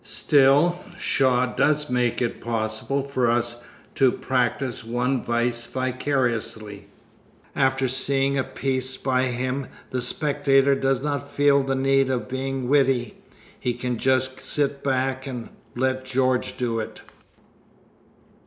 [0.03, 3.63] Still, Shaw does make it possible for us
[3.93, 6.87] to practice one vice vicariously.
[7.55, 12.67] After seeing a piece by him the spectator does not feel the need of being
[12.67, 13.21] witty.
[13.59, 17.03] He can just sit back and let George do it.